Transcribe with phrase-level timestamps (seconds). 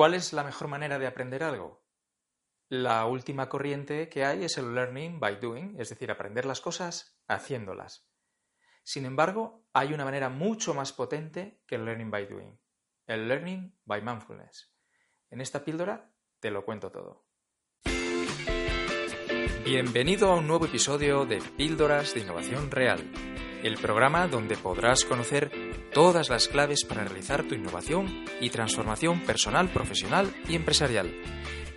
[0.00, 1.84] ¿Cuál es la mejor manera de aprender algo?
[2.70, 7.20] La última corriente que hay es el learning by doing, es decir, aprender las cosas
[7.28, 8.08] haciéndolas.
[8.82, 12.58] Sin embargo, hay una manera mucho más potente que el learning by doing,
[13.06, 14.72] el learning by mindfulness.
[15.28, 17.26] En esta píldora te lo cuento todo.
[19.66, 23.04] Bienvenido a un nuevo episodio de Píldoras de Innovación Real,
[23.62, 25.50] el programa donde podrás conocer
[25.92, 31.12] todas las claves para realizar tu innovación y transformación personal, profesional y empresarial.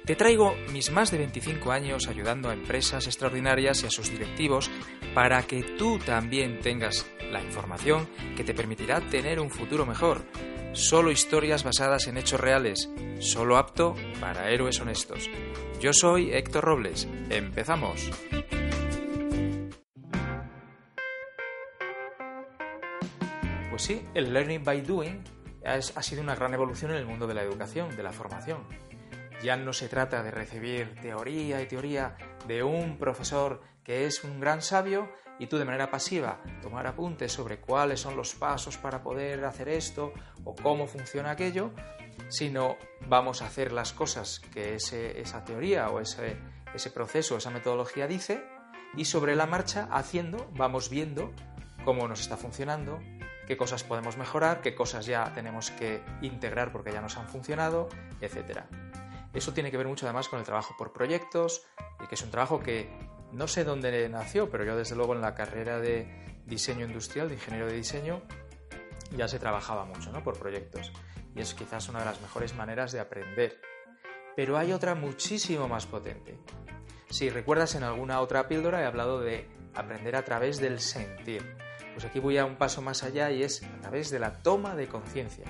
[0.05, 4.69] Te traigo mis más de 25 años ayudando a empresas extraordinarias y a sus directivos
[5.13, 10.25] para que tú también tengas la información que te permitirá tener un futuro mejor.
[10.73, 12.89] Solo historias basadas en hechos reales,
[13.19, 15.29] solo apto para héroes honestos.
[15.79, 17.07] Yo soy Héctor Robles.
[17.29, 18.09] Empezamos.
[23.73, 25.23] Pues sí, el learning by doing
[25.65, 28.67] ha sido una gran evolución en el mundo de la educación, de la formación.
[29.41, 32.15] Ya no se trata de recibir teoría y teoría
[32.47, 37.31] de un profesor que es un gran sabio y tú de manera pasiva tomar apuntes
[37.31, 41.71] sobre cuáles son los pasos para poder hacer esto o cómo funciona aquello,
[42.29, 46.37] sino vamos a hacer las cosas que esa teoría o ese,
[46.75, 48.45] ese proceso, esa metodología dice
[48.95, 51.33] y sobre la marcha haciendo vamos viendo
[51.83, 53.01] cómo nos está funcionando,
[53.47, 57.89] qué cosas podemos mejorar, qué cosas ya tenemos que integrar porque ya nos han funcionado,
[58.21, 58.61] etc.
[59.33, 61.65] Eso tiene que ver mucho además con el trabajo por proyectos,
[62.07, 62.89] que es un trabajo que
[63.31, 66.07] no sé dónde nació, pero yo desde luego en la carrera de
[66.45, 68.21] diseño industrial, de ingeniero de diseño,
[69.15, 70.23] ya se trabajaba mucho ¿no?
[70.23, 70.91] por proyectos.
[71.35, 73.59] Y es quizás una de las mejores maneras de aprender.
[74.35, 76.37] Pero hay otra muchísimo más potente.
[77.09, 81.57] Si recuerdas en alguna otra píldora he hablado de aprender a través del sentir.
[81.93, 84.75] Pues aquí voy a un paso más allá y es a través de la toma
[84.75, 85.45] de conciencia,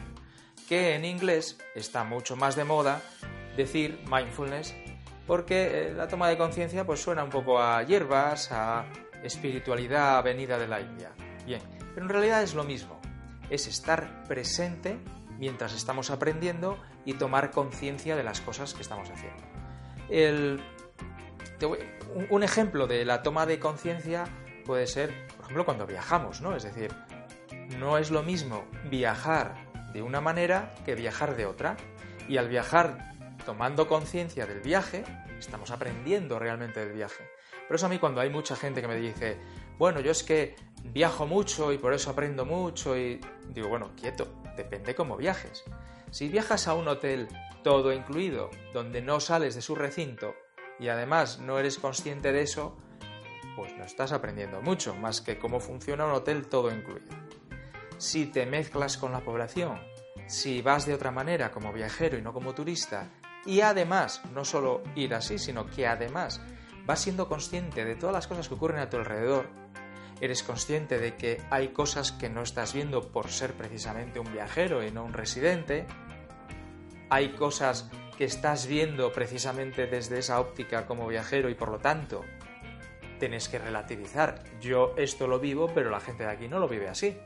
[0.67, 3.01] que en inglés está mucho más de moda
[3.55, 4.73] decir mindfulness
[5.27, 8.85] porque eh, la toma de conciencia pues suena un poco a hierbas, a
[9.23, 11.11] espiritualidad venida de la India.
[11.45, 11.61] Bien,
[11.93, 12.99] pero en realidad es lo mismo,
[13.49, 14.97] es estar presente
[15.39, 19.43] mientras estamos aprendiendo y tomar conciencia de las cosas que estamos haciendo.
[22.29, 24.25] un ejemplo de la toma de conciencia
[24.65, 26.55] puede ser por ejemplo, cuando viajamos, ¿no?
[26.55, 26.89] Es decir,
[27.77, 29.55] no es lo mismo viajar
[29.91, 31.75] de una manera que viajar de otra.
[32.29, 33.11] Y al viajar
[33.45, 35.03] tomando conciencia del viaje,
[35.37, 37.29] estamos aprendiendo realmente del viaje.
[37.67, 39.37] Por eso a mí cuando hay mucha gente que me dice,
[39.77, 44.41] bueno, yo es que viajo mucho y por eso aprendo mucho y digo, bueno, quieto,
[44.55, 45.65] depende cómo viajes.
[46.09, 47.27] Si viajas a un hotel
[47.63, 50.35] todo incluido, donde no sales de su recinto
[50.79, 52.77] y además no eres consciente de eso,
[53.55, 57.13] pues no estás aprendiendo mucho, más que cómo funciona un hotel todo incluido.
[57.97, 59.79] Si te mezclas con la población,
[60.27, 63.09] si vas de otra manera como viajero y no como turista,
[63.45, 66.41] y además, no solo ir así, sino que además
[66.85, 69.47] vas siendo consciente de todas las cosas que ocurren a tu alrededor,
[70.21, 74.83] eres consciente de que hay cosas que no estás viendo por ser precisamente un viajero
[74.83, 75.85] y no un residente,
[77.09, 82.23] hay cosas que estás viendo precisamente desde esa óptica como viajero y por lo tanto
[83.23, 84.43] tienes que relativizar.
[84.59, 87.17] Yo esto lo vivo, pero la gente de aquí no lo vive así.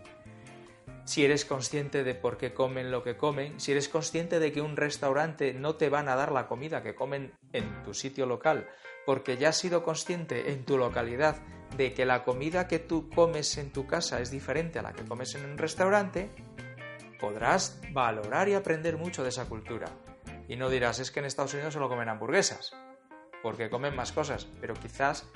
[1.06, 4.62] Si eres consciente de por qué comen lo que comen, si eres consciente de que
[4.62, 8.70] un restaurante no te van a dar la comida que comen en tu sitio local,
[9.08, 11.38] porque ya has sido consciente en tu localidad
[11.76, 15.04] de que la comida que tú comes en tu casa es diferente a la que
[15.04, 16.30] comes en un restaurante,
[17.20, 19.88] podrás valorar y aprender mucho de esa cultura.
[20.48, 22.76] Y no dirás, es que en Estados Unidos solo comen hamburguesas,
[23.42, 25.28] porque comen más cosas, pero quizás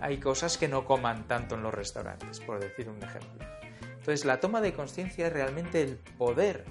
[0.00, 3.46] hay cosas que no coman tanto en los restaurantes, por decir un ejemplo.
[3.82, 6.64] Entonces, la toma de conciencia es realmente el poder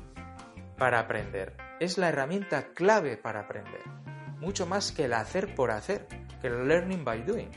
[0.78, 1.56] para aprender.
[1.80, 3.82] Es la herramienta clave para aprender.
[4.40, 6.08] Mucho más que el hacer por hacer,
[6.42, 7.50] que el learning by doing.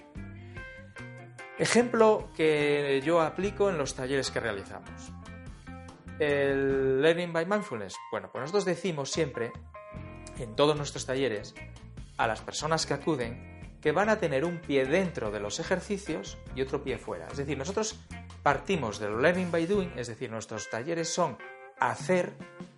[1.58, 5.12] Ejemplo que yo aplico en los talleres que realizamos.
[6.18, 7.96] El learning by mindfulness.
[8.10, 9.52] Bueno, pues nosotros decimos siempre,
[10.38, 11.54] en todos nuestros talleres,
[12.16, 13.55] a las personas que acuden,
[13.86, 17.28] que van a tener un pie dentro de los ejercicios y otro pie fuera.
[17.28, 18.00] Es decir, nosotros
[18.42, 21.38] partimos del learning by doing, es decir, nuestros talleres son
[21.78, 22.32] hacer,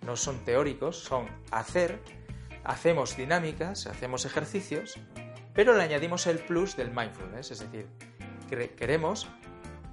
[0.05, 1.99] no son teóricos, son hacer,
[2.63, 4.99] hacemos dinámicas, hacemos ejercicios,
[5.55, 7.87] pero le añadimos el plus del mindfulness, es decir,
[8.77, 9.27] queremos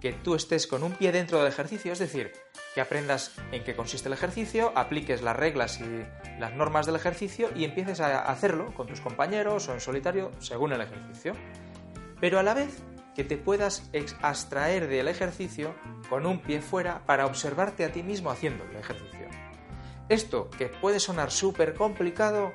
[0.00, 2.32] que tú estés con un pie dentro del ejercicio, es decir,
[2.74, 6.04] que aprendas en qué consiste el ejercicio, apliques las reglas y
[6.38, 10.72] las normas del ejercicio y empieces a hacerlo con tus compañeros o en solitario según
[10.72, 11.32] el ejercicio.
[12.20, 12.82] Pero a la vez
[13.14, 13.90] que te puedas
[14.20, 15.74] abstraer del ejercicio
[16.10, 19.26] con un pie fuera para observarte a ti mismo haciendo el ejercicio.
[20.10, 22.52] Esto, que puede sonar súper complicado,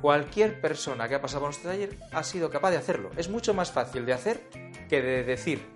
[0.00, 3.10] cualquier persona que ha pasado por nuestro taller ha sido capaz de hacerlo.
[3.16, 4.42] Es mucho más fácil de hacer
[4.88, 5.66] que de decir.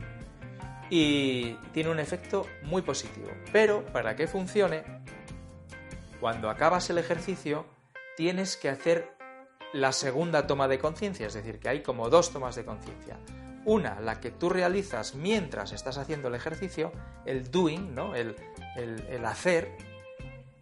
[0.91, 3.29] Y tiene un efecto muy positivo.
[3.53, 4.85] Pero para que funcione,
[6.21, 7.67] cuando acabas el ejercicio,
[8.17, 9.17] tienes que hacer
[9.73, 13.19] la segunda toma de conciencia, es decir, que hay como dos tomas de conciencia.
[13.65, 16.91] Una, la que tú realizas mientras estás haciendo el ejercicio,
[17.27, 18.15] el doing, ¿no?
[18.15, 18.35] el,
[18.77, 19.77] el hacer,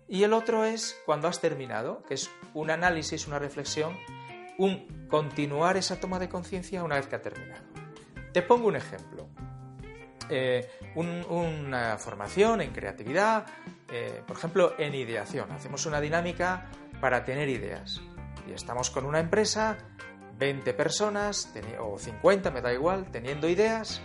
[0.08, 3.96] y el otro es cuando has terminado, que es un análisis, una reflexión,
[4.56, 7.64] un continuar esa toma de conciencia una vez que ha terminado.
[8.32, 9.28] Te pongo un ejemplo.
[10.28, 13.46] Eh, una formación en creatividad,
[13.90, 15.50] eh, por ejemplo, en ideación.
[15.52, 16.66] Hacemos una dinámica
[17.00, 18.00] para tener ideas.
[18.48, 19.76] Y estamos con una empresa,
[20.38, 24.00] 20 personas o 50, me da igual, teniendo ideas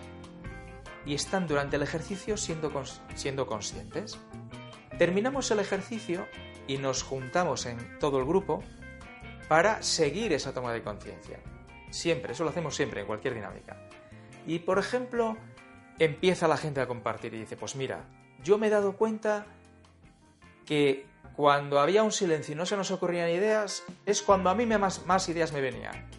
[1.06, 2.72] y están durante el ejercicio siendo,
[3.16, 4.20] siendo conscientes.
[4.98, 6.28] Terminamos el ejercicio
[6.68, 8.64] y nos juntamos en todo el grupo
[9.48, 11.40] para seguir esa toma de conciencia.
[11.90, 13.78] Siempre, eso lo hacemos siempre en cualquier dinámica.
[14.46, 15.38] Y por ejemplo,
[16.06, 18.06] empieza la gente a compartir y dice, pues mira,
[18.44, 19.46] yo me he dado cuenta
[20.66, 21.06] que
[21.36, 25.06] cuando había un silencio y no se nos ocurrían ideas, es cuando a mí más,
[25.06, 26.10] más ideas me venían.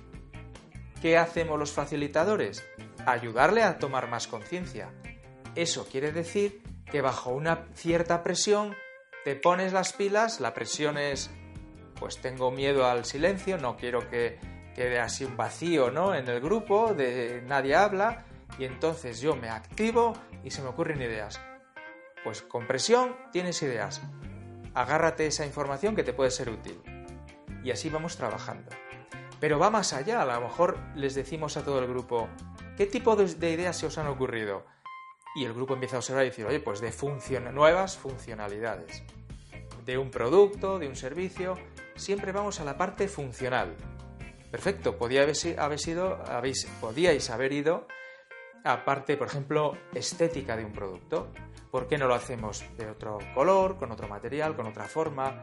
[1.01, 2.65] ¿Qué hacemos los facilitadores?
[3.07, 4.91] Ayudarle a tomar más conciencia.
[5.57, 8.77] Eso quiere decir que bajo una cierta presión
[9.25, 11.31] te pones las pilas, la presión es,
[11.99, 14.39] pues tengo miedo al silencio, no quiero que
[14.77, 16.15] quede así un vacío ¿no?
[16.15, 18.27] en el grupo, de nadie habla,
[18.59, 20.15] y entonces yo me activo
[20.45, 21.41] y se me ocurren ideas.
[22.25, 24.01] Pues con presión tienes ideas.
[24.75, 26.81] Agárrate esa información que te puede ser útil.
[27.65, 28.71] Y así vamos trabajando.
[29.41, 32.29] Pero va más allá, a lo mejor les decimos a todo el grupo,
[32.77, 34.65] ¿qué tipo de ideas se os han ocurrido?
[35.35, 36.93] y el grupo empieza a observar y decir, oye, pues de
[37.53, 39.03] nuevas funcionalidades.
[39.85, 41.57] De un producto, de un servicio,
[41.97, 43.75] siempre vamos a la parte funcional.
[44.51, 45.23] Perfecto, podía
[45.79, 47.87] sido, habéis, podíais haber ido
[48.65, 51.33] a parte, por ejemplo, estética de un producto.
[51.71, 55.43] ¿Por qué no lo hacemos de otro color, con otro material, con otra forma,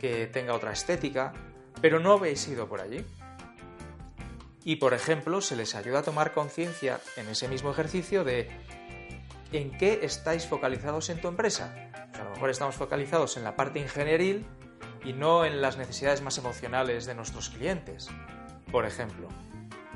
[0.00, 1.32] que tenga otra estética?
[1.80, 3.04] Pero no habéis ido por allí.
[4.64, 8.50] Y, por ejemplo, se les ayuda a tomar conciencia en ese mismo ejercicio de
[9.52, 11.90] en qué estáis focalizados en tu empresa.
[12.14, 14.44] a lo mejor estamos focalizados en la parte ingenieril
[15.04, 18.08] y no en las necesidades más emocionales de nuestros clientes.
[18.70, 19.28] Por ejemplo,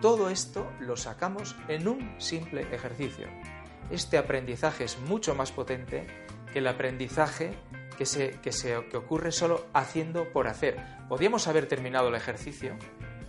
[0.03, 3.29] todo esto lo sacamos en un simple ejercicio.
[3.89, 6.09] Este aprendizaje es mucho más potente
[6.53, 7.55] que el aprendizaje
[7.97, 10.77] que, se, que, se, que ocurre solo haciendo por hacer.
[11.09, 12.77] Podríamos haber terminado el ejercicio,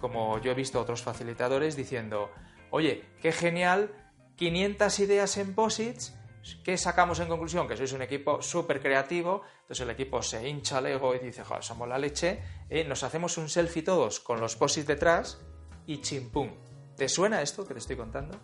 [0.02, 2.32] como yo he visto a otros facilitadores, diciendo,
[2.72, 3.92] oye, qué genial
[4.38, 6.16] 500 ideas en posits,
[6.64, 7.68] ¿qué sacamos en conclusión?
[7.68, 11.44] Que sois un equipo súper creativo, entonces el equipo se hincha el ego y dice,
[11.44, 15.38] joder, somos la leche, eh, nos hacemos un selfie todos con los posits detrás
[15.86, 16.50] y chimpum.
[16.96, 18.38] ¿Te suena esto que te estoy contando?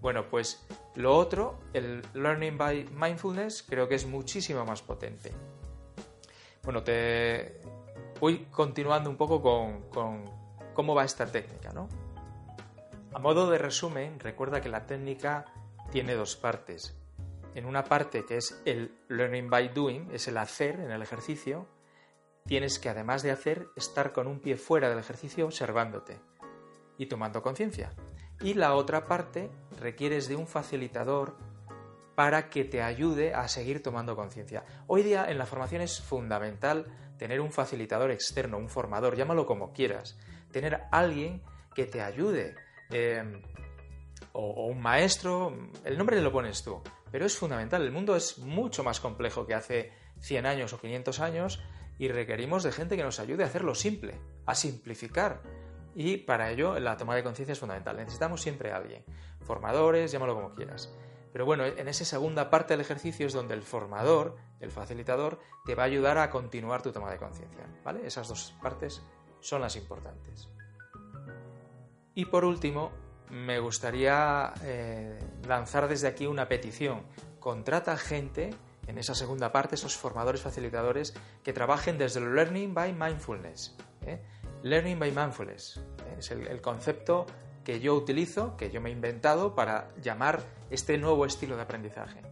[0.00, 5.30] Bueno, pues lo otro, el Learning by Mindfulness, creo que es muchísimo más potente.
[6.62, 7.60] Bueno, te
[8.18, 10.24] voy continuando un poco con, con
[10.72, 11.88] cómo va esta técnica, ¿no?
[13.12, 15.44] A modo de resumen, recuerda que la técnica
[15.90, 16.96] tiene dos partes.
[17.54, 21.66] En una parte que es el learning by doing, es el hacer en el ejercicio,
[22.46, 26.20] tienes que además de hacer, estar con un pie fuera del ejercicio observándote
[27.00, 27.90] y tomando conciencia.
[28.40, 31.36] Y la otra parte requieres de un facilitador
[32.14, 34.64] para que te ayude a seguir tomando conciencia.
[34.86, 36.86] Hoy día en la formación es fundamental
[37.18, 40.18] tener un facilitador externo, un formador, llámalo como quieras,
[40.52, 41.42] tener alguien
[41.74, 42.54] que te ayude
[42.90, 43.40] Em,
[44.32, 47.82] o, un maestro, el nombre lo pones tú, pero es fundamental.
[47.82, 51.62] El mundo es mucho más complejo que hace 100 años o 500 años
[51.98, 55.42] y requerimos de gente que nos ayude a hacerlo simple, a simplificar.
[55.94, 57.96] Y para ello la toma de conciencia es fundamental.
[57.96, 59.04] Necesitamos siempre a alguien,
[59.40, 60.92] formadores, llámalo como quieras.
[61.32, 65.74] Pero bueno, en esa segunda parte del ejercicio es donde el formador, el facilitador, te
[65.74, 67.66] va a ayudar a continuar tu toma de conciencia.
[67.84, 68.06] ¿Vale?
[68.06, 69.02] Esas dos partes
[69.40, 70.48] son las importantes.
[72.14, 72.90] Y por último,
[73.30, 77.02] me gustaría eh, lanzar desde aquí una petición.
[77.38, 78.50] Contrata gente
[78.88, 83.76] en esa segunda parte, esos formadores facilitadores que trabajen desde el Learning by Mindfulness.
[84.02, 84.20] ¿eh?
[84.62, 86.16] Learning by Mindfulness ¿eh?
[86.18, 87.26] es el, concepto
[87.64, 92.22] que yo utilizo, que yo me he inventado para llamar este nuevo estilo de aprendizaje.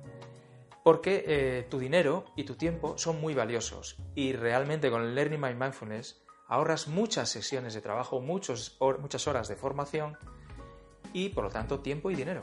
[0.85, 5.55] Porque tu dinero y tu tiempo son muy valiosos y realmente con el Learning by
[5.55, 8.79] Mindfulness ahorras muchas sesiones de trabajo, muchas
[9.27, 10.17] horas de formación
[11.13, 12.41] y por lo tanto tiempo y dinero.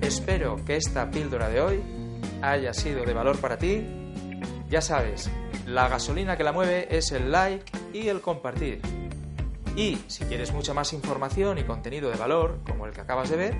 [0.00, 1.82] Espero que esta píldora de hoy
[2.40, 4.05] haya sido de valor para ti.
[4.68, 5.30] Ya sabes,
[5.66, 8.80] la gasolina que la mueve es el like y el compartir.
[9.76, 13.36] Y si quieres mucha más información y contenido de valor, como el que acabas de
[13.36, 13.54] ver,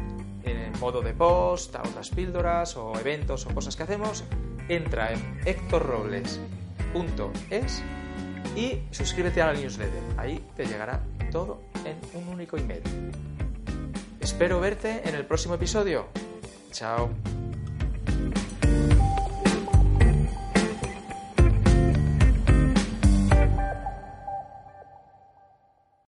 [0.45, 4.25] en modo de post, a otras píldoras o eventos o cosas que hacemos,
[4.69, 7.83] entra en hectorrobles.es
[8.57, 10.03] y suscríbete a la newsletter.
[10.17, 12.83] Ahí te llegará todo en un único email.
[14.21, 16.07] Espero verte en el próximo episodio.
[16.73, 17.11] Chao.